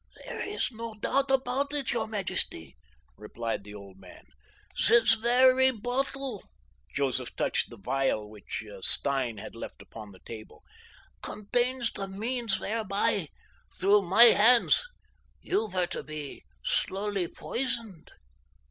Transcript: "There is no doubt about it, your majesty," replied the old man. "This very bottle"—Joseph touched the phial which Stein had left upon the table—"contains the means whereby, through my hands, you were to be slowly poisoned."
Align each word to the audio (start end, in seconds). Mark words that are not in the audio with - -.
"There 0.25 0.41
is 0.41 0.71
no 0.71 0.95
doubt 0.95 1.29
about 1.29 1.75
it, 1.75 1.91
your 1.91 2.07
majesty," 2.07 2.75
replied 3.17 3.63
the 3.63 3.75
old 3.75 3.99
man. 3.99 4.23
"This 4.87 5.13
very 5.13 5.69
bottle"—Joseph 5.69 7.35
touched 7.35 7.69
the 7.69 7.77
phial 7.77 8.27
which 8.27 8.65
Stein 8.81 9.37
had 9.37 9.53
left 9.53 9.79
upon 9.79 10.11
the 10.11 10.17
table—"contains 10.25 11.91
the 11.93 12.07
means 12.07 12.59
whereby, 12.59 13.27
through 13.79 14.01
my 14.01 14.23
hands, 14.23 14.87
you 15.39 15.67
were 15.67 15.85
to 15.85 16.01
be 16.01 16.45
slowly 16.63 17.27
poisoned." 17.27 18.11